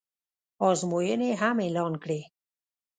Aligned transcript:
ازموینې 0.67 1.31
هم 1.41 1.57
اعلان 1.65 1.93
کړې 2.03 2.19